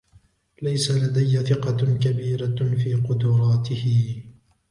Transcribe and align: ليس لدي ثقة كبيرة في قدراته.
ليس 0.61 0.91
لدي 0.91 1.37
ثقة 1.45 1.97
كبيرة 1.97 2.55
في 2.75 2.93
قدراته. 2.93 4.23